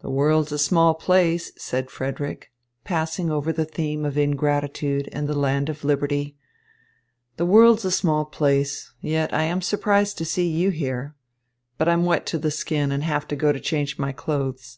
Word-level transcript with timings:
"The 0.00 0.10
world's 0.10 0.52
a 0.52 0.58
small 0.58 0.92
place," 0.92 1.50
said 1.56 1.90
Frederick, 1.90 2.52
passing 2.84 3.30
over 3.30 3.54
the 3.54 3.64
theme 3.64 4.04
of 4.04 4.18
ingratitude 4.18 5.08
and 5.12 5.26
the 5.26 5.38
land 5.38 5.70
of 5.70 5.82
liberty, 5.82 6.36
"the 7.38 7.46
world's 7.46 7.86
a 7.86 7.90
small 7.90 8.26
place. 8.26 8.92
Yet 9.00 9.32
I 9.32 9.44
am 9.44 9.62
surprised 9.62 10.18
to 10.18 10.26
see 10.26 10.46
you 10.46 10.68
here. 10.68 11.14
But 11.78 11.88
I'm 11.88 12.04
wet 12.04 12.26
to 12.26 12.38
the 12.38 12.50
skin, 12.50 12.92
and 12.92 13.02
have 13.04 13.26
to 13.28 13.34
go 13.34 13.50
change 13.54 13.98
my 13.98 14.12
clothes." 14.12 14.76